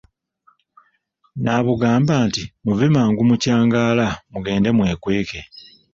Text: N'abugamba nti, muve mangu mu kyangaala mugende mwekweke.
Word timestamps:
N'abugamba 1.43 2.13
nti, 2.27 2.43
muve 2.63 2.85
mangu 2.95 3.21
mu 3.29 3.35
kyangaala 3.43 4.07
mugende 4.31 4.69
mwekweke. 4.77 5.39